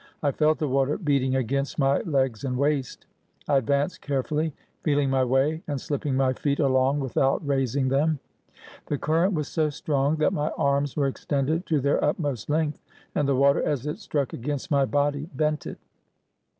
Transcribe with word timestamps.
I 0.23 0.31
felt 0.31 0.57
the 0.57 0.67
water 0.67 0.97
beating 0.97 1.35
against 1.35 1.77
my 1.77 1.99
legs 1.99 2.43
and 2.43 2.57
waist. 2.57 3.05
I 3.47 3.57
advanced 3.57 4.01
carefully, 4.01 4.51
feeling 4.81 5.11
my 5.11 5.23
way 5.23 5.61
and 5.67 5.79
slipping 5.79 6.15
my 6.17 6.33
feet 6.33 6.59
along 6.59 7.01
without 7.01 7.45
raising 7.47 7.89
them. 7.89 8.17
The 8.87 8.97
current 8.97 9.35
was 9.35 9.47
so 9.47 9.69
strong 9.69 10.15
that 10.15 10.33
my 10.33 10.49
arms 10.57 10.95
were 10.97 11.05
extended 11.05 11.67
to 11.67 11.79
their 11.79 12.03
utmost 12.03 12.49
length, 12.49 12.81
and 13.13 13.27
the 13.27 13.35
water, 13.35 13.61
as 13.61 13.85
it 13.85 13.99
struck 13.99 14.33
against 14.33 14.71
my 14.71 14.85
body, 14.85 15.29
bent 15.35 15.67
it. 15.67 15.77